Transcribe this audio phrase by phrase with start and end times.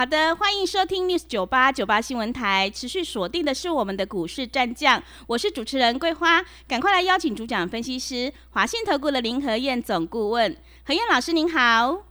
[0.00, 2.70] 好的，欢迎收听 News 九八九八新闻台。
[2.70, 6.42] 持续锁定的是我们的股市战将，我是主持人桂花。
[6.66, 10.56] 赶快来邀请主讲分析师华信投顾的林和燕总顾问，
[10.86, 12.02] 何燕老师您好。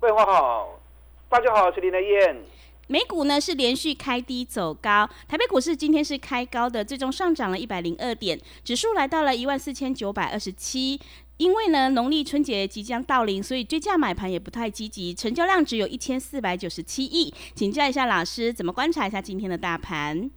[0.00, 0.80] 桂花好，
[1.28, 2.42] 大家好，我是林和燕。
[2.88, 10.98] 美股呢是连续开低走高，台北股市今天是开高的，最终上涨了一百零二点，指数来到了一万四千九百二十七。
[11.38, 17.32] 因为呢，农历春节即将到临，所以追价买盘也不太积极，成交量只有一千四百九十七亿。
[17.54, 20.30] 请教一下老师，怎么观察一下今天的大盘？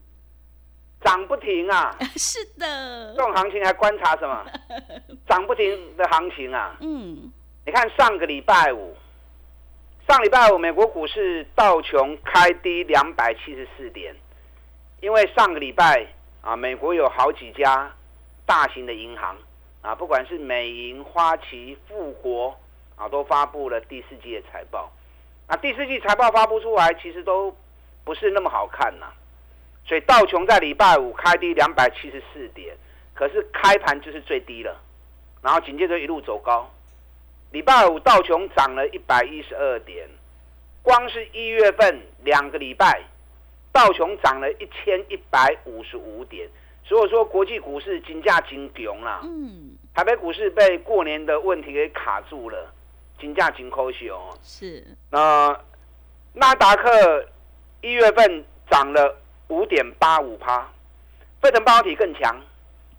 [1.03, 1.97] 涨不停啊！
[2.15, 4.45] 是的，这种行情还观察什么？
[5.27, 6.77] 涨不停的行情啊！
[6.81, 7.31] 嗯，
[7.65, 8.95] 你看上个礼拜五，
[10.07, 14.15] 上礼拜五美国股市道琼开低两百七十四点，
[15.01, 16.05] 因为上个礼拜
[16.41, 17.91] 啊，美国有好几家
[18.45, 19.35] 大型的银行。
[19.81, 22.55] 啊，不管是美银、花旗、富国，
[22.95, 24.91] 啊，都发布了第四季的财报。
[25.47, 27.55] 啊，第四季财报发布出来，其实都
[28.03, 29.07] 不是那么好看呐。
[29.85, 32.77] 所以道琼在礼拜五开低两百七十四点，
[33.15, 34.79] 可是开盘就是最低了，
[35.41, 36.69] 然后紧接着一路走高。
[37.51, 40.07] 礼拜五道琼涨了一百一十二点，
[40.83, 43.01] 光是一月份两个礼拜，
[43.73, 46.47] 道琼涨了一千一百五十五点。
[46.91, 49.21] 所以说，国际股市金价金穷啦。
[49.23, 52.69] 嗯，台北股市被过年的问题给卡住了，
[53.17, 54.21] 金价金抠熊。
[54.43, 54.85] 是。
[55.09, 55.57] 那
[56.33, 57.25] 纳达克
[57.79, 60.69] 一月份涨了五点八五趴，
[61.41, 62.35] 费城半导体更强，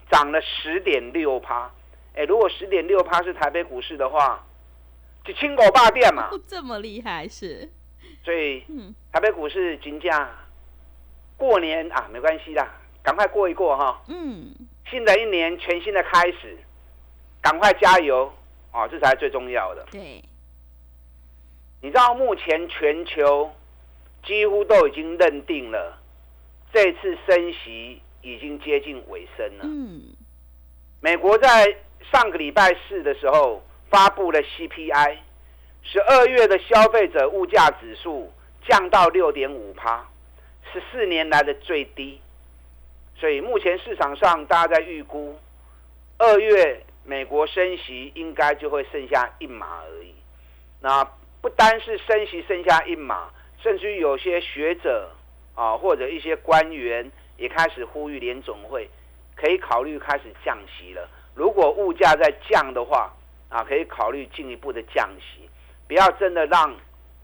[0.09, 1.69] 涨了十点六趴。
[2.15, 4.43] 哎，如果十点六趴是台北股市的话，
[5.23, 6.31] 就青狗霸店嘛。
[6.47, 7.69] 这么厉害是？
[8.25, 10.31] 所以，嗯，台北股市金价
[11.37, 12.67] 过年啊，没关系啦。
[13.03, 14.55] 赶快过一过哈，嗯，
[14.89, 16.57] 新的一年全新的开始，
[17.41, 18.31] 赶快加油
[18.71, 18.87] 啊！
[18.87, 19.85] 这才是最重要的。
[19.91, 20.23] 对，
[21.81, 23.51] 你知道目前全球
[24.25, 25.99] 几乎都已经认定了，
[26.71, 29.65] 这次升息已经接近尾声了。
[29.65, 30.15] 嗯，
[31.01, 31.75] 美国在
[32.09, 35.17] 上个礼拜四的时候发布了 CPI，
[35.83, 38.31] 十二月的消费者物价指数
[38.65, 40.07] 降到六点五趴，
[40.71, 42.21] 十四年来的最低。
[43.23, 45.39] 所以目前市场上大家在预估，
[46.17, 50.13] 二月美国升息应该就会剩下一码而已。
[50.81, 53.29] 那不单是升息剩下一码，
[53.61, 55.09] 甚至于有些学者
[55.55, 58.89] 啊或者一些官员也开始呼吁联总会
[59.37, 61.07] 可以考虑开始降息了。
[61.33, 63.09] 如果物价在降的话，
[63.47, 65.49] 啊可以考虑进一步的降息，
[65.87, 66.75] 不要真的让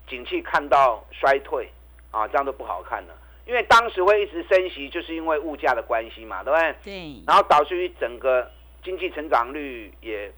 [0.08, 1.70] 景气看到衰退
[2.12, 3.14] 啊，这样都不好看了。
[3.50, 6.76] 因为当时会一直升息，就是因为物价的关系嘛，对不对？
[6.84, 7.24] 对。
[7.26, 8.48] 然后导致于整个
[8.84, 10.32] 经济成长率也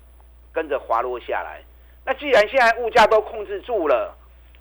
[0.54, 1.62] 跟着滑落下来。
[2.06, 4.16] 那既然现在物价都控制住了，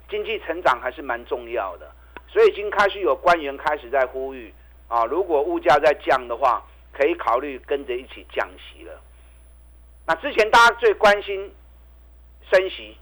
[0.09, 1.89] 经济成长还是蛮重要的，
[2.27, 4.53] 所以已经开始有官员开始在呼吁
[4.89, 6.61] 啊，如果物价在降的话，
[6.93, 9.01] 可以考虑跟着一起降息了。
[10.09, 11.55] 那之前大家最关心
[12.51, 12.97] 升息。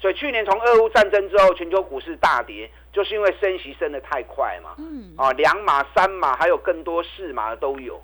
[0.00, 4.74] 所以去年从俄乌战争之后，全球股市大跌，就是因为升息升的太快嘛。
[4.78, 5.12] 嗯。
[5.16, 8.00] 啊，两码、三码，还有更多四码的都有。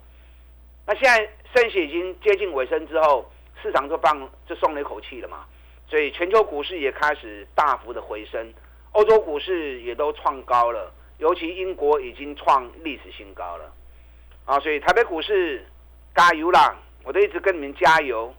[0.86, 1.18] 那现在
[1.54, 3.30] 升息已经接近尾声之后，
[3.62, 5.44] 市场就放就松了一口气了嘛。
[5.86, 8.52] 所以全球股市也开始大幅的回升，
[8.92, 13.72] 欧洲股市也都创高了，尤其英国已经创历史新高了。
[14.46, 15.64] 啊，所以台北股市
[16.16, 16.76] 加油啦！
[17.04, 18.34] 我都一直跟你们加油。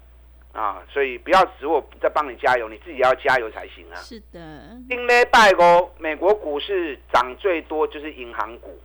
[0.56, 3.96] 啊，所以不要指我在帮你加油，你自己要加油才行啊。
[3.98, 4.40] 是的，
[4.88, 8.80] 丁雷拜哦，美国股市涨最多就是银行股，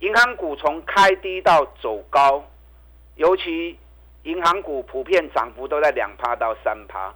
[0.00, 2.44] 银行股从开低到走高，
[3.14, 3.78] 尤其
[4.24, 7.14] 银行股普遍涨幅都在两趴到三趴，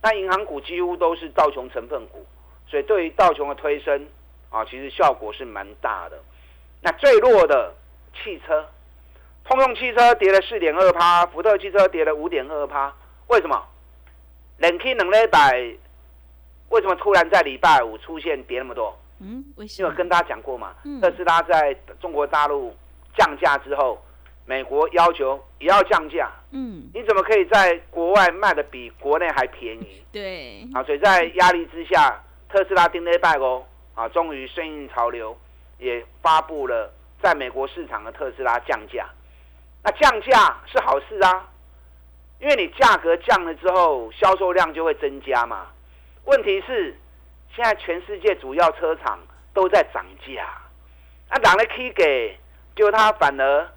[0.00, 2.24] 那银行股几乎都是道琼成分股，
[2.68, 4.06] 所以对于道琼的推升
[4.50, 6.16] 啊，其实效果是蛮大的。
[6.82, 7.74] 那最弱的
[8.14, 8.64] 汽车，
[9.44, 12.94] 通用汽车跌了四点二趴，福特汽车跌了五点二趴。
[13.30, 13.64] 为什么？
[14.58, 15.52] 冷气冷了百，
[16.68, 18.96] 为什么突然在礼拜五出现跌那么多？
[19.20, 19.44] 嗯，
[19.78, 22.74] 因为跟大家讲过嘛，特斯拉在中国大陆
[23.16, 24.02] 降价之后，
[24.46, 26.30] 美国要求也要降价。
[26.50, 30.02] 嗯，你怎么可以在国外卖的比国内还便宜？
[30.10, 30.66] 对。
[30.74, 35.38] 啊，所以在压力之下，特斯拉丁雷拜哦，啊，终于顺应潮流，
[35.78, 36.92] 也发布了
[37.22, 39.06] 在美国市场的特斯拉降价。
[39.82, 41.48] 那降价是好事啊，
[42.40, 45.66] 因为你价格降了之后，销售量就会增加嘛。
[46.24, 46.96] 问题是，
[47.54, 49.18] 现在全世界主要车厂
[49.52, 50.48] 都在涨价，
[51.28, 52.38] 啊，涨了 K 给，
[52.74, 53.68] 就它反而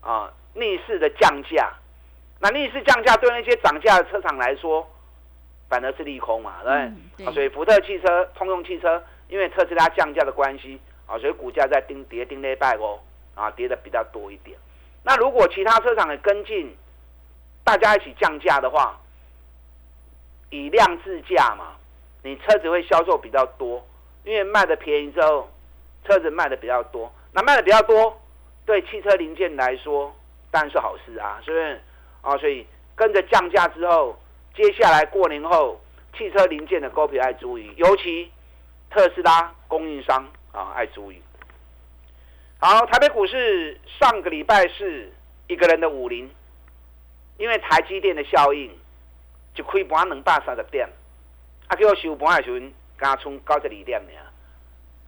[0.00, 1.72] 啊逆势的降价。
[2.40, 4.88] 那逆势降价对那些涨价的车厂来说，
[5.68, 7.26] 反而是利空嘛，对不对？
[7.26, 12.98] 啊，所以福特汽车、通用汽车，因为特斯拉降价的关系，啊，所以股价在跌跌跌拜哦，
[13.36, 14.58] 啊，跌的比较多一点。
[15.04, 16.74] 那如果其他车厂也跟进，
[17.64, 18.98] 大家一起降价的话，
[20.50, 21.76] 以量制价嘛，
[22.22, 23.86] 你车子会销售比较多，
[24.24, 25.48] 因为卖的便宜之后，
[26.04, 28.20] 车子卖的比较多，那卖的比较多，
[28.66, 30.14] 对汽车零件来说
[30.50, 31.80] 当然是好事啊，是不是？
[32.22, 32.66] 啊，所以
[32.96, 34.18] 跟着降价之后，
[34.54, 35.80] 接下来过年后，
[36.16, 38.30] 汽车零件的高频爱注意，尤其
[38.90, 41.22] 特斯拉供应商啊爱注意。
[42.58, 45.10] 好，台北股市上个礼拜是
[45.46, 46.30] 一个人的五零，
[47.40, 48.70] 因为台积电的效应，
[49.52, 50.88] 就开盘两百三十点，
[51.66, 54.12] 啊，叫我收盘的时阵，加冲九十二点呢。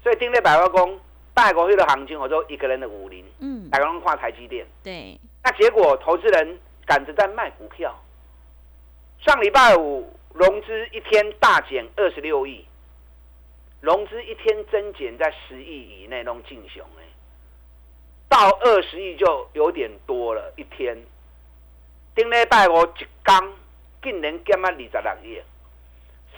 [0.03, 1.01] 所以顶礼拜我讲，
[1.33, 6.59] 大股迄个行情，我说一个人的五零，嗯，大家拢看台积电，对，那结果投资人。
[6.85, 7.97] 赶着在卖股票。
[9.21, 12.67] 上礼拜五融资一天大减二十六亿，
[13.81, 17.05] 融资一天增减在十亿以内，拢进雄哎，
[18.29, 20.53] 到二十亿就有点多了。
[20.57, 21.01] 一天，
[22.15, 23.53] 顶礼拜五一刚
[24.03, 25.43] 竟然减啊二十六亿。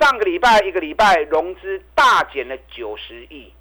[0.00, 3.52] 上个礼拜一个礼拜融资大减了九十亿，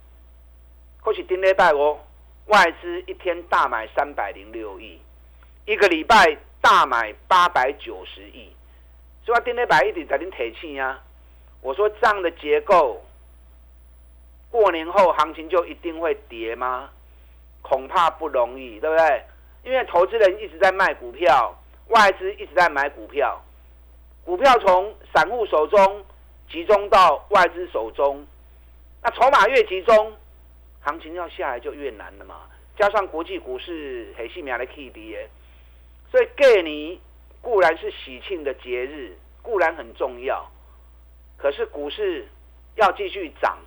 [1.02, 2.00] 或是顶礼拜五
[2.48, 5.00] 外资一天大买三百零六亿，
[5.66, 6.38] 一个礼拜。
[6.64, 8.50] 大买八百九十亿，
[9.26, 10.98] 所以我今天把一直在您提气呀。
[11.60, 13.04] 我说这样的结构，
[14.50, 16.90] 过年后行情就一定会跌吗？
[17.62, 19.24] 恐怕不容易，对不对？
[19.66, 21.54] 因为投资人一直在卖股票，
[21.88, 23.42] 外资一直在买股票，
[24.24, 26.04] 股票从散户手中
[26.50, 28.26] 集中到外资手中，
[29.02, 30.14] 那筹码越集中，
[30.82, 32.42] 行情要下来就越难了嘛。
[32.78, 35.16] 加上国际股市很细苗的 K D
[36.10, 37.00] 所以给你
[37.42, 40.50] 固然是喜庆的节日，固然很重要，
[41.38, 42.28] 可是股市
[42.76, 43.58] 要继续涨，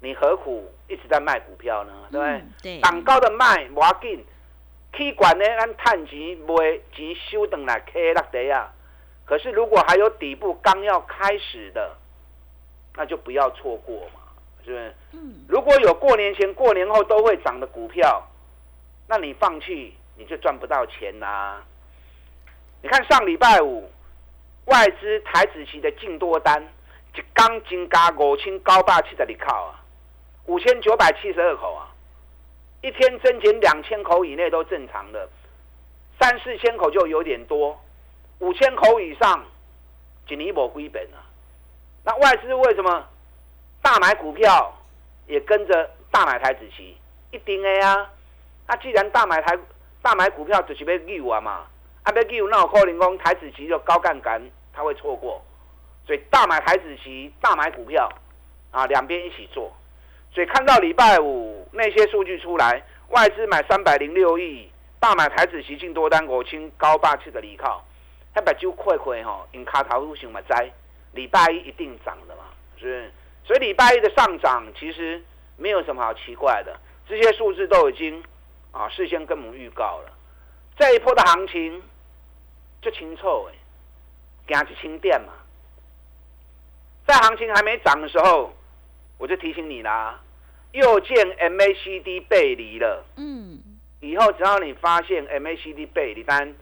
[0.00, 1.92] 你何苦一直在卖股票呢？
[2.12, 2.42] 对不对？
[2.62, 2.80] 对。
[2.82, 3.92] 涨高的卖，无要
[4.98, 5.10] 紧。
[5.10, 8.72] K 管呢，按探钱卖钱收等来 K 落地啊。
[9.24, 11.96] 可是如果还有底部刚要开始的，
[12.96, 14.20] 那就不要错过嘛，
[14.64, 14.94] 是不是？
[15.12, 15.44] 嗯。
[15.48, 18.26] 如果有过年前、过年后都会涨的股票，
[19.06, 19.94] 那你放弃。
[20.20, 21.62] 你就赚不到钱啦！
[22.82, 23.88] 你看上礼拜五
[24.64, 26.60] 外资台子期的净多单，
[27.14, 29.78] 一刚金加五千高八七十二口啊，
[30.46, 31.86] 五千九百七十二口啊，
[32.82, 35.28] 一天增减两千口以内都正常的，
[36.20, 37.78] 三四千口就有点多，
[38.38, 39.44] 五千口以上
[40.26, 41.22] 就尼无亏本啊。
[42.04, 43.06] 那外资为什么
[43.82, 44.72] 大买股票
[45.26, 46.96] 也跟着大买台子期？
[47.30, 48.08] 一定的呀！
[48.66, 49.58] 那既然大买台。
[50.00, 51.66] 大买股票就是要救啊嘛，
[52.04, 54.40] 啊要救那有可能讲台子期就高杠杆，
[54.72, 55.44] 他会错过，
[56.06, 58.08] 所以大买台子期，大买股票，
[58.70, 59.76] 啊两边一起做，
[60.32, 64.70] 所以看到礼拜五那些数据出来，外资买三百零六亿，
[65.00, 67.84] 大买台子期进多单，我清高霸气的离靠，
[68.34, 70.70] 那把就快快哈，因卡头路型嘛在，
[71.12, 72.44] 礼拜一一定涨的嘛，
[72.78, 73.12] 是不是？
[73.44, 75.22] 所以礼拜一的上涨其实
[75.56, 78.22] 没有什么好奇怪的，这些数字都已经。
[78.70, 80.12] 啊，事先跟我们预告了，
[80.76, 81.82] 这一波的行情
[82.82, 83.54] 就清楚哎，
[84.46, 85.32] 它去清电嘛。
[87.06, 88.52] 在行情还没涨的时候，
[89.18, 90.20] 我就提醒你啦，
[90.72, 93.04] 又见 MACD 背离了。
[93.16, 93.58] 嗯，
[94.00, 96.54] 以后只要你发现 MACD 背离，单，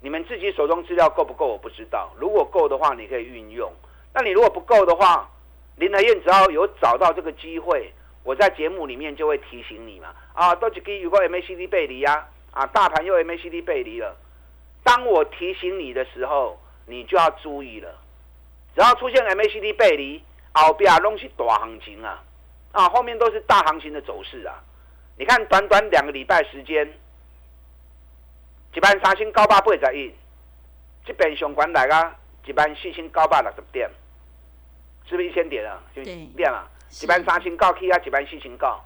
[0.00, 2.12] 你们自己手中资料够不够我不知道。
[2.18, 3.70] 如果够的话，你可以运用；
[4.12, 5.30] 那你如果不够的话，
[5.76, 7.92] 林德燕只要有找到这个机会。
[8.24, 14.16] 我在节目里面就会提醒你嘛，啊，都是给有个 MACD 背离呀，啊，大盘又 MACD 背离了。
[14.82, 17.94] 当我提醒你的时候，你就要注意了。
[18.74, 20.24] 只要出现 MACD 背离，
[20.62, 22.22] 后边拢是大行情啊，
[22.72, 24.62] 啊，后面都是大行情的走势啊。
[25.18, 26.86] 你看，短短两个礼拜时间，
[28.74, 30.14] 一万三千九百八十一，
[31.04, 33.90] 这边上管来个一万四千九百六十点，
[35.08, 35.80] 是不是一千点啊？
[35.94, 36.04] 对，
[36.36, 36.68] 变了。
[36.88, 38.82] 几班三千高 K 啊，几班四千高。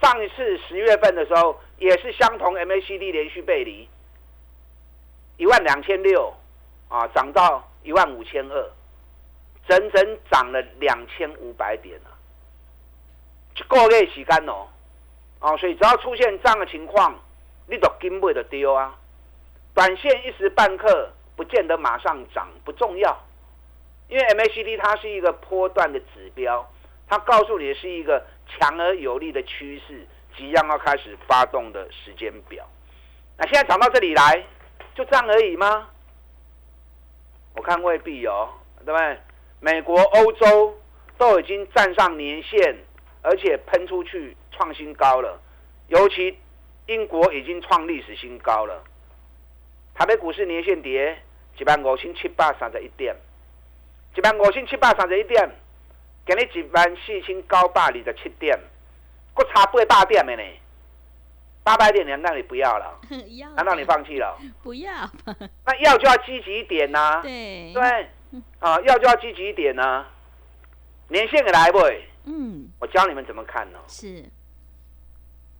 [0.00, 3.88] 上一次十月份的时候，也是相同 MACD 连续背离，
[5.36, 6.34] 一万两千六
[6.88, 8.70] 啊，涨到一万五千二，
[9.72, 12.12] 整整涨了两千五百点啊，
[13.56, 14.68] 一个月时间哦，
[15.40, 17.18] 啊，所以只要出现这样的情况，
[17.66, 18.94] 你都根本就丢啊，
[19.72, 23.18] 短线一时半刻不见得马上涨，不重要，
[24.08, 26.70] 因为 MACD 它是一个波段的指标，
[27.08, 32.68] 它告诉你是一个强而有力的趋势，即将要开始发动的时间表。
[33.38, 34.44] 那现在涨到这里来，
[34.94, 35.88] 就这样而已吗？
[37.56, 38.50] 我看未必哦，
[38.84, 39.18] 对不对？
[39.64, 40.76] 美国、欧洲
[41.16, 42.76] 都已经站上年线，
[43.22, 45.40] 而且喷出去创新高了，
[45.86, 46.36] 尤其
[46.86, 48.82] 英国已经创历史新高了。
[49.94, 51.16] 台北股市年线跌
[51.58, 53.14] 一万五千七百三十一点，
[54.16, 55.48] 一万五千七百三十一点，
[56.26, 58.58] 今日一万四千九百二十七点，
[59.32, 60.42] 搁差八百点的呢。
[61.62, 62.98] 八百点，难道你不要了？
[63.38, 63.48] 要？
[63.50, 64.36] 难道你放弃了？
[64.64, 64.90] 不要。
[65.64, 67.20] 那要就要积极一点呐。
[67.22, 67.72] 对。
[67.72, 68.08] 对。
[68.60, 70.06] 啊，要就要积极一点呐。
[71.08, 71.78] 年线给来不？
[72.24, 72.68] 嗯。
[72.78, 73.78] 我教你们怎么看呢？
[73.88, 74.24] 是。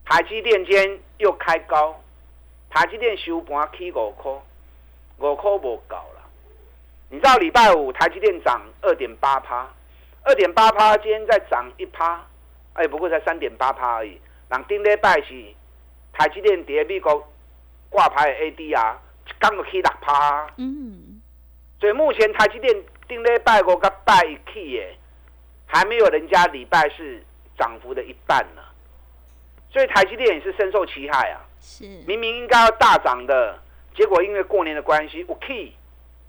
[0.05, 1.99] 台积电间又开高。
[2.69, 4.31] 台积电收盘起五块，
[5.19, 6.27] 五块无够了。
[7.09, 9.71] 你知道礼拜五台积电涨二点八趴，
[10.23, 12.25] 二点八趴，今天再涨一趴，
[12.73, 14.19] 哎，不过才三点八趴而已。
[14.49, 15.53] 人顶礼拜是
[16.13, 17.31] 台积电跌美国
[17.91, 18.95] 挂牌的 ADR，
[19.37, 20.47] 刚就起六趴。
[20.57, 21.12] 嗯。
[21.83, 22.73] 所以目前台积电
[23.09, 24.97] 定礼拜五跟拜一起耶，
[25.65, 27.21] 还没有人家礼拜四
[27.57, 28.61] 涨幅的一半呢。
[29.69, 31.41] 所以台积电也是深受其害啊。
[31.59, 33.59] 是，明明应该要大涨的，
[33.93, 35.73] 结果因为过年的关系，我 key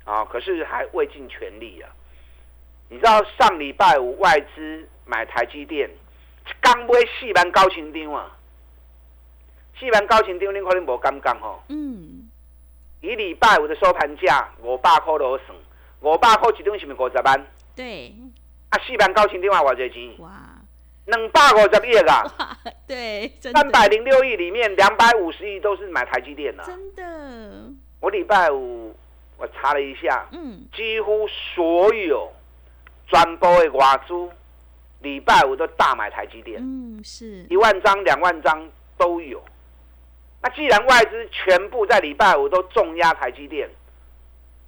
[0.03, 1.89] 啊，可是还未尽全力啊。
[2.89, 5.89] 你知道上礼拜五外资买台积电，
[6.61, 6.89] 刚买
[7.21, 8.37] 四万高清丢啊，
[9.79, 11.63] 四万高清丢你可能无感觉吼。
[11.69, 12.14] 嗯。
[13.05, 15.49] 以礼拜五的收盘价五百块罗算，
[16.01, 17.47] 五百块一张是咪五十万？
[17.77, 18.15] 对。
[18.71, 20.15] 啊，四万高清张啊，偌济钱？
[20.19, 20.31] 哇。
[21.07, 22.25] 两百五十亿啊！
[22.89, 26.65] 对，三百零六亿里面两百五十亿都是买台积电的。
[26.65, 27.71] 真的，
[28.01, 28.97] 我礼拜五
[29.37, 32.33] 我查了一下，嗯，几乎所有
[33.07, 34.15] 专播的外资
[35.01, 39.43] 礼拜五都大买台积电，嗯，是一万张、两万张都有。
[40.45, 43.67] 那既然外资全部在礼拜五都重压台积电，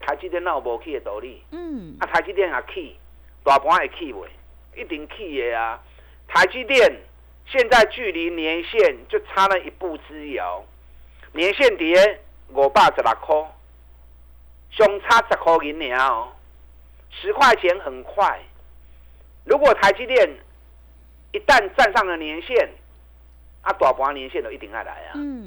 [0.00, 1.42] 台积电那有无去的道理？
[1.50, 2.96] 嗯，啊，台积电也去，
[3.44, 4.26] 大盘也去未？
[4.74, 5.78] 一定去的啊！
[6.28, 6.80] 台积电
[7.44, 10.64] 现在距离年线就差了一步之遥，
[11.32, 12.20] 年线跌
[12.54, 13.36] 五百十六块，
[14.70, 16.32] 相差十块银两哦，
[17.10, 18.40] 十块钱很快。
[19.44, 20.26] 如果台积电
[21.32, 22.66] 一旦站上了年线，
[23.60, 25.12] 啊，大盘年线都一定要来啊。
[25.16, 25.45] 嗯。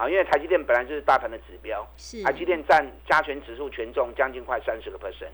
[0.00, 1.86] 啊，因为台积电本来就是大盘的指标，
[2.24, 5.28] 台积电占加权指数权重将近快三十个 percent，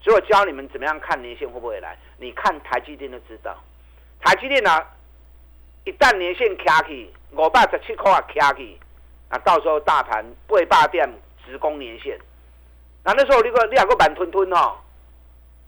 [0.00, 3.54] 所以我教你们怎么样看年线会不会来，你看台积电就知道。
[4.20, 4.82] 台积电啊，
[5.84, 8.80] 一旦年线卡起五百十七块啊卡起，
[9.28, 11.06] 啊，到时候大盘八百点
[11.44, 12.18] 直攻年线，
[13.04, 14.78] 那那时候你个你两个板吞吞哦，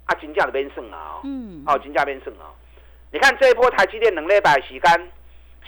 [0.07, 2.49] 啊，金价就变剩啊，嗯，哦，金价变剩啊，
[3.13, 5.13] 你看这一波台积电两礼拜时间，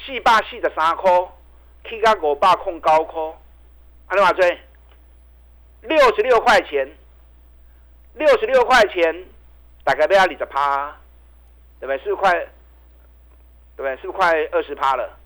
[0.06, 1.10] 四百四十三块，
[1.88, 3.34] 起到五百控高科，
[4.08, 4.60] 安尼话追，
[5.82, 6.90] 六十六块钱，
[8.14, 9.24] 六十六块钱，
[9.84, 10.96] 大概要二十趴，
[11.80, 11.98] 对不对？
[12.04, 12.48] 四块。
[13.74, 13.96] 对不对？
[14.02, 15.18] 是不是快二十趴了？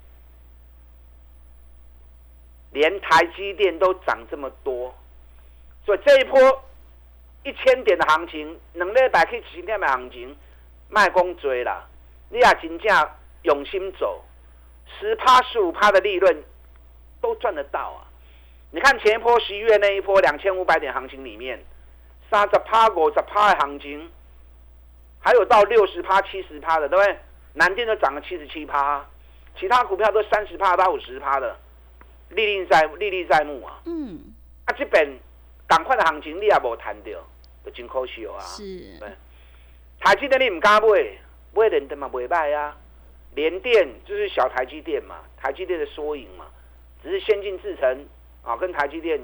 [2.70, 4.94] 连台积电都涨这么多，
[5.84, 6.64] 所以这一波
[7.42, 10.36] 一千点的行情，两礼拜去几天的行情，
[10.88, 11.84] 卖公追啦！
[12.28, 13.10] 你也真正
[13.42, 14.25] 用心走，
[14.99, 16.43] 十趴十五趴的利润
[17.21, 18.07] 都赚得到啊！
[18.71, 21.64] 你看前一波十一月那一波两千五百点行情里面，
[22.31, 24.11] 三十趴、五十趴的行情，
[25.21, 27.19] 还有到六十趴、七十趴的，对不对？
[27.55, 29.05] 南电都涨了七十七趴，
[29.59, 31.57] 其他股票都三十趴到五十趴的，
[32.31, 33.81] 历历在历历在目啊。
[33.87, 34.35] 嗯，
[34.66, 35.09] 啊，这边
[35.66, 37.11] 赶快的行情你也无谈到，
[37.64, 38.40] 就真可惜啊。
[38.40, 38.62] 是。
[38.99, 39.09] 对，
[40.00, 40.88] 台积电你唔敢买，
[41.55, 42.76] 买连电嘛袂歹啊。
[43.37, 46.47] 联电就是小台积电嘛，台积电的缩影嘛，
[47.02, 48.07] 只是先进制程
[48.43, 49.21] 啊，跟台积电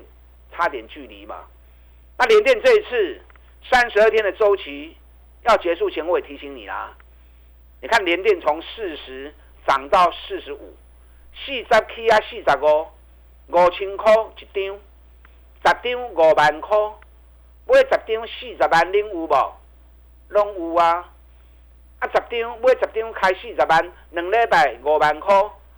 [0.53, 1.47] 差点距离嘛。
[2.19, 3.21] 那联电这一次
[3.71, 4.95] 三十二天的周期
[5.45, 6.95] 要结束前，我也提醒你啦。
[7.81, 9.35] 你看联电从四十
[9.67, 10.77] 涨到四十五，
[11.35, 12.87] 四十起啊四十五，
[13.49, 14.79] 五千块一张，
[15.65, 16.77] 十张五万块，
[17.67, 19.53] 买十张四十万，恁有无？
[20.29, 21.12] 拢有啊！
[22.03, 25.35] 啊，十张买十张开四十万，两礼拜五万块，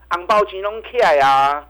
[0.09, 1.69] 红包钱拢起来啊！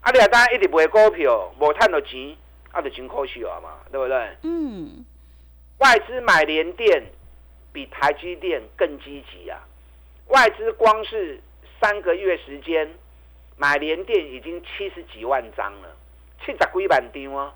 [0.00, 2.36] 啊，你啊，当一直卖股票，无赚到钱，
[2.72, 4.36] 啊，就真可惜啊嘛，对不对？
[4.42, 5.04] 嗯。
[5.78, 7.04] 外资买联电。
[7.70, 9.60] 比台积电更积极啊！
[10.28, 11.38] 外资光是
[11.78, 12.92] 三个月时间
[13.56, 15.94] 买联电已经七十几万张了，
[16.40, 17.54] 七十几万张啊。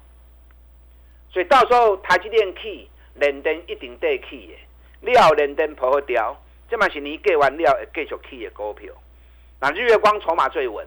[1.33, 4.52] 所以到时候台积电去，联电一定得去的，
[5.02, 6.37] 了联电破掉，
[6.71, 8.92] 这嘛是你过完了会继续起的股票。
[9.61, 10.87] 那日月光筹码最稳，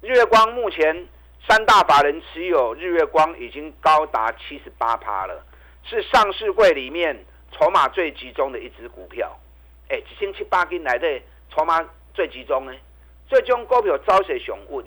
[0.00, 1.06] 日月光目前
[1.48, 5.44] 三大法人持有日月光已经高达七十八趴了，
[5.84, 9.36] 是上市柜里面筹码最集中的一只股票。
[9.88, 11.20] 哎，一千七八斤来的
[11.54, 12.72] 筹码最集中呢，
[13.28, 14.84] 最终股票走势上稳。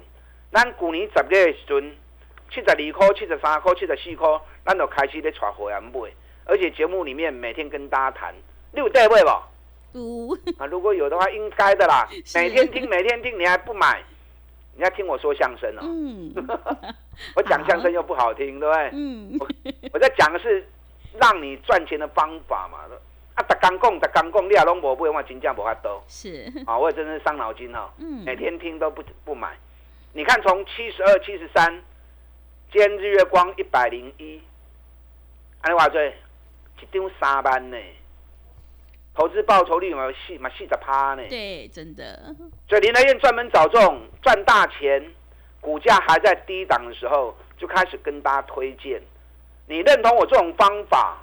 [0.52, 1.96] 咱去年十月的时阵，
[2.50, 4.28] 七十二块、七十三块、七十四块，
[4.66, 6.12] 咱就开始咧带会员买，
[6.50, 8.34] 而且节目里面每天跟大家谈，
[8.74, 9.28] 你有带买不？
[9.94, 12.08] 有啊，如果有的话，应该的啦。
[12.36, 14.04] 每天听，每天听，你还不买？
[14.76, 15.82] 你要听我说相声哦。
[15.84, 16.34] 嗯。
[17.36, 18.90] 我讲相声又不好听，对不对？
[18.94, 19.38] 嗯。
[19.40, 19.48] 我
[19.94, 20.66] 我在讲的是
[21.20, 22.80] 让你赚钱的方法嘛。
[23.36, 26.04] 啊，打刚讲，打刚讲，你也拢无买，我真正无法多。
[26.08, 26.52] 是。
[26.66, 27.90] 啊，我也真是伤脑筋哦。
[27.98, 28.24] 嗯。
[28.24, 29.58] 每天听都不不买，
[30.14, 31.82] 你看从七十二、七十三，
[32.72, 34.42] 今日月光一百零一，
[35.62, 36.00] 安尼话做，
[36.82, 37.78] 一张三万呢。
[39.16, 41.24] 投资报酬率嘛四嘛四十趴呢？
[41.28, 42.34] 对，真的。
[42.70, 45.04] 所以林来燕专门找这种赚大钱，
[45.60, 49.02] 股价还在低档的时候，就开始跟大家推荐。
[49.68, 51.18] 你认同我这种方法，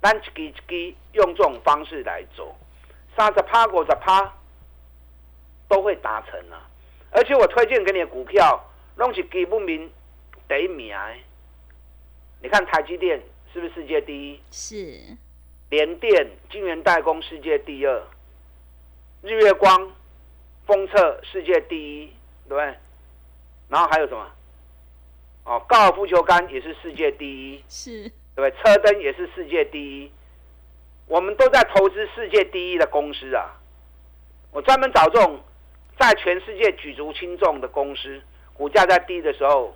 [0.00, 2.54] 单一支一支用这种方式来做，
[3.16, 4.32] 三十趴、五十趴
[5.68, 6.68] 都会达成啊！
[7.10, 8.64] 而且我推荐给你的股票，
[8.96, 9.90] 拢是基本面
[10.48, 10.96] 第一名。
[12.40, 13.20] 你看台积电
[13.52, 14.40] 是不是世界第一？
[14.50, 14.98] 是。
[15.70, 18.02] 联电、晶圆代工世界第二，
[19.22, 19.90] 日月光、
[20.66, 22.06] 封测世界第一，
[22.48, 22.74] 对不对？
[23.68, 24.30] 然后还有什么？
[25.44, 28.02] 哦，高尔夫球杆也是世界第一，是，
[28.34, 28.50] 对不对？
[28.62, 30.12] 车灯也是世界第一，
[31.06, 33.58] 我们都在投资世界第一的公司啊！
[34.50, 35.40] 我专门找这种
[35.98, 38.20] 在全世界举足轻重的公司，
[38.54, 39.74] 股价在低的时候，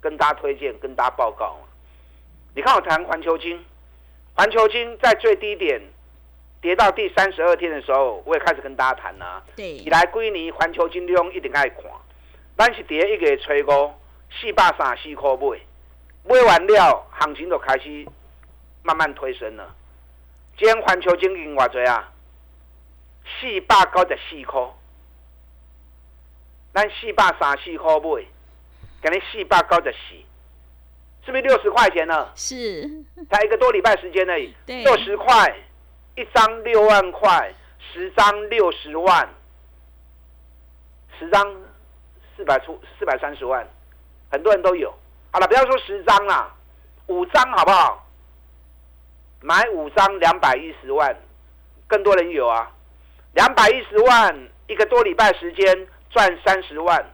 [0.00, 1.56] 跟大家推荐，跟大家报告。
[2.58, 3.64] 你看我谈环球金。
[4.34, 5.80] 环球金在最低点
[6.60, 9.40] 跌到第三十二天的时候，我也开始跟大家谈啦。
[9.54, 11.84] 对，以来归年环球金量一定爱看，
[12.56, 13.96] 咱是第一个吹高
[14.28, 15.60] 四百三四块买，
[16.24, 18.04] 买完了行情就开始
[18.82, 19.72] 慢慢推升了。
[20.56, 22.12] 今天环球金经偌济啊？
[23.40, 24.68] 四百九十四块，
[26.74, 28.26] 咱四百三四块买，
[29.00, 30.27] 今日四百九十四。
[31.28, 32.26] 是不是六十块钱呢？
[32.34, 32.88] 是，
[33.30, 34.56] 才一个多礼拜时间而已。
[34.64, 35.54] 六十块
[36.16, 37.52] 一张，六万块，
[37.92, 39.28] 十张六十万，
[41.18, 41.54] 十张
[42.34, 43.68] 四百出四百三十万，
[44.30, 44.90] 很多人都有。
[45.30, 46.50] 好了，不要说十张啦，
[47.08, 48.08] 五张好不好？
[49.42, 51.14] 买五张两百一十万，
[51.86, 52.72] 更多人有啊。
[53.34, 57.04] 两百一十万一个多礼拜时间赚三十万，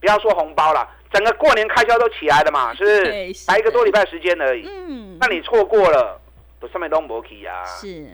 [0.00, 0.88] 不要说红包了。
[1.12, 3.32] 整个过年开销都起来了嘛， 是不是？
[3.44, 4.66] 才一个多礼拜时间而已。
[4.68, 6.20] 嗯，那你错过了，
[6.58, 7.64] 不上面都没起啊。
[7.64, 8.06] 是，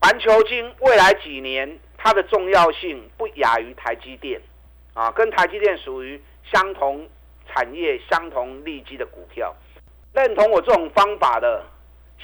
[0.00, 4.40] 环球金未来几年它的重要性不亚于台积电
[4.94, 7.08] 啊，跟台积电属于相同
[7.46, 9.54] 产业、相同利基的股票。
[10.12, 11.64] 认同我这种方法的，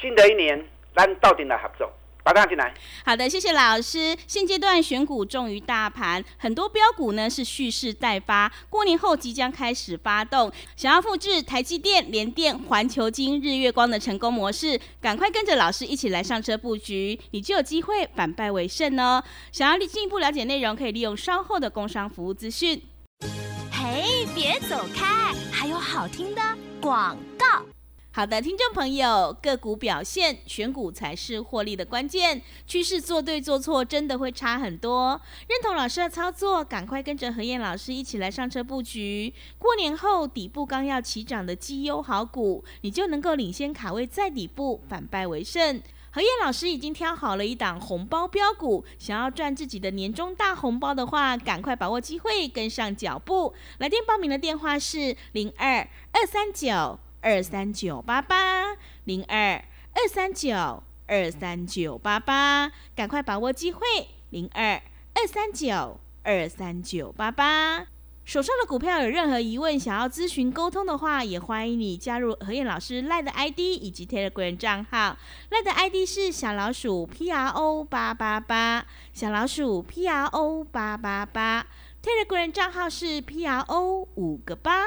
[0.01, 1.93] 新的一年咱到底来合作。
[2.25, 2.75] 把它进来。
[3.05, 4.17] 好的，谢谢老师。
[4.27, 10.51] 现阶段选股重于大盘，很多标股呢是蓄势待发，过年后即将开始发动。
[10.75, 19.23] 想要复制台积电、联电、环球金、日月光的成功模式，赶快跟着老师一起来上车布局，你就有机会反败为胜哦。
[19.53, 22.83] 想要进一步了解内容，可以利用稍后的工商服务资讯。
[23.71, 26.41] 嘿，别走开，还有好听的
[26.81, 27.63] 广告。
[28.17, 32.41] 好的，听众朋友，个股表现，选股才是获利的关键。
[32.65, 35.21] 趋势做对做错，真的会差很多。
[35.49, 39.35] 认同老师的操作，赶快跟着何燕老师一起来上车布局。
[39.59, 45.83] 过年后底部刚要起涨的绩优好股，你就能够领先卡位在底部，反败为胜。
[46.13, 53.53] 何燕老师已经挑好了一档红包标股，想要赚自己的年终大红包的话，赶快把握机会，跟上脚步。
[53.79, 57.01] 来电报名的电话是零二二三九。
[57.25, 59.55] 二三九八八零二
[59.95, 63.81] 二三九二三九八八，赶快把握机会！
[64.29, 64.75] 零二
[65.15, 67.87] 二三九二三九八八，
[68.27, 75.17] 手上的股票有任何疑问，想要咨询沟通的话，也欢迎你加入何燕老师赖的 ID 以及 Telegram 账号。
[75.49, 78.85] 赖的 ID 是小老鼠 P R O 八八八，
[79.15, 81.67] 小老鼠 P R O 八八八
[82.03, 84.85] ，Telegram 账号是 P R O 五个八。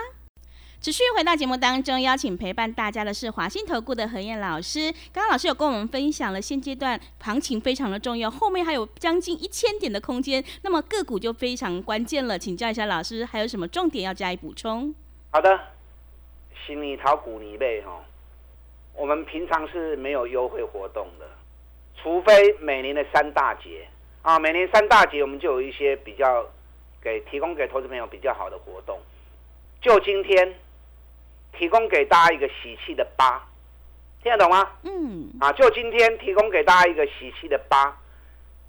[0.80, 4.92] 持续回到节目当中，邀请陪伴大家的是华信投顾的何燕老师。
[5.12, 12.38] 刚刚老师有跟我们分享了现阶段行情非常的重要，后面还有将近一千点的空间，那么个股就非常关键了。
[12.38, 14.94] 请教一下老师，还有什么重点要加以补充？
[15.32, 15.60] 好的，
[16.66, 18.06] 新泥炒股泥类哈，
[18.96, 21.28] 我们平常是没有优惠活动的，
[22.02, 23.88] 除非每年的三大节
[24.22, 26.46] 啊，每年三大节我们就有一些比较
[27.02, 29.00] 给提供给投资朋友比较好的活动。
[29.82, 30.56] 就今天
[31.58, 33.42] 提供给大家一个喜气的八，
[34.22, 34.70] 听得懂吗？
[34.84, 35.30] 嗯。
[35.40, 37.98] 啊，就今天提供给大家一个喜气的八，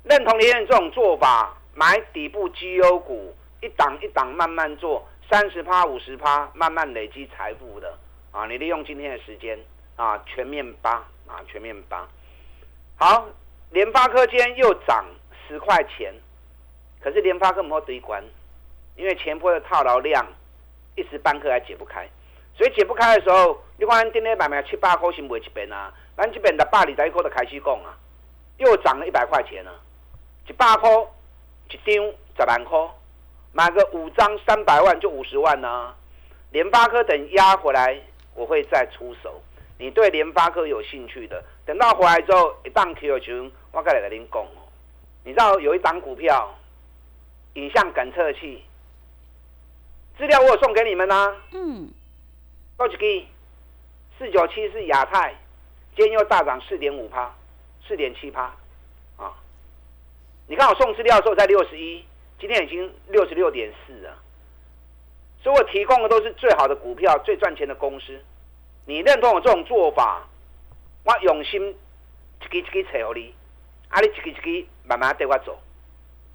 [0.04, 5.06] 认同连这种做法，买底部绩优股，一档一档慢慢做。
[5.30, 7.98] 三十趴、五十趴，慢慢累积财富的
[8.32, 8.46] 啊！
[8.46, 9.58] 你利用今天的时间
[9.94, 12.08] 啊，全面扒啊，全面扒。
[12.96, 13.26] 好，
[13.68, 15.04] 联发科今天又涨
[15.46, 16.14] 十块钱，
[16.98, 18.24] 可是联发科没有堆关，
[18.96, 20.26] 因为前波的套牢量
[20.96, 22.08] 一时半刻还解不开，
[22.58, 27.96] 所以解不开的时候，你看今天买卖七八块先卖一边啊，咱这边的百二十块的开始讲啊，
[28.56, 29.70] 又涨了一百块钱啊，
[30.48, 30.90] 一百块
[31.70, 31.94] 一张
[32.36, 32.76] 十万块。
[33.52, 35.94] 买个五张三百万就五十万呢，
[36.50, 37.96] 联发科等压回来
[38.34, 39.40] 我会再出手。
[39.78, 44.66] 你对联发科有兴趣的，等到回来之后一档 Q 群，我再来跟您讲哦。
[45.22, 46.52] 你知道有一档股票，
[47.54, 48.64] 影像感测器，
[50.18, 51.36] 资料我有送给你们呢。
[51.52, 51.88] 嗯。
[52.78, 53.26] 多少个？
[54.16, 55.34] 四九七是亚太，
[55.96, 57.34] 今天又大涨四点五趴，
[57.86, 58.54] 四点七趴。
[59.16, 59.34] 啊，
[60.46, 62.04] 你看我送资料的时候在六十一。
[62.38, 64.16] 今天已经六十六点四了，
[65.42, 68.16] 所以我提供的都是最好的股票、最赚钱的公司。
[68.84, 70.24] 你认同我这种做法，
[71.02, 71.76] 我用心
[72.40, 73.34] 一支一支扯你，
[73.88, 75.58] 啊，你一支一支慢慢带我走，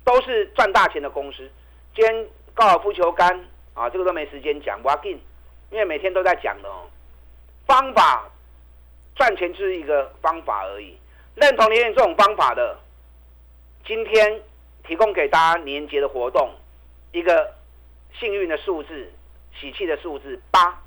[0.03, 1.49] 都是赚大钱的公司。
[1.95, 5.17] 今天高尔夫球杆啊，这个都没时间讲，不要紧，
[5.73, 6.87] 因为每天都在讲的哦。
[7.67, 8.29] 方法
[9.15, 10.95] 赚钱就是一个方法而已，
[11.35, 12.79] 认同你这种方法的，
[13.85, 14.41] 今天。
[14.85, 16.53] 提供给大家年节的活动，
[17.13, 17.55] 一个
[18.19, 19.13] 幸运的数字，
[19.57, 20.77] 喜气的数字八，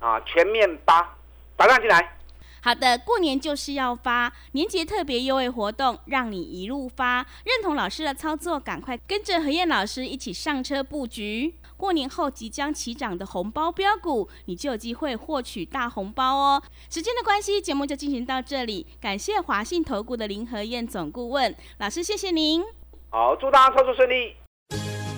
[0.00, 1.16] 啊，全面八，
[1.56, 2.16] 打上进来。
[2.60, 7.24] 好的，过年就是要发年节特别优惠活动，让你一路发。
[7.44, 11.54] 认同老师的操作，赶快跟着何燕老师一起上车布局。
[11.78, 16.62] 过年后即将起涨的红包标股，你就有机会获取大红包哦。
[16.90, 18.86] 时间的关系，节目就进行到这里。
[19.00, 22.62] 感谢华信投顾的林和燕总顾问老师，谢谢您。
[23.10, 24.34] 好，祝大家操作顺利。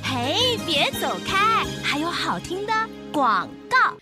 [0.04, 2.72] 嘿，别走开，还有好听的
[3.12, 3.96] 广告。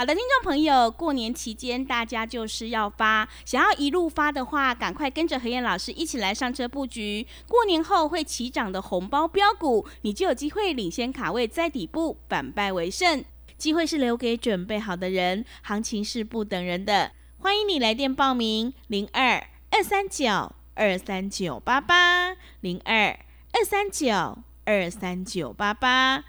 [0.00, 7.26] 好的，听众朋友，过年期间大家就是要发，想要一路发的话，赶快跟着何燕老师一起来上车布局。
[7.48, 13.24] 过年后会起涨的红包标股，你就有机会领先卡位在底部，反败为胜。
[13.56, 17.10] 机会是留给准备好的人，行情是不等人的。
[17.38, 20.52] 欢迎你来电报名：零二二三九。
[20.76, 23.18] 二三九八八零二
[23.50, 26.22] 二三九二三九八八，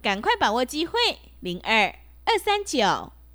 [0.00, 0.96] 赶快把握机会！
[1.40, 1.92] 零二
[2.24, 3.12] 二三九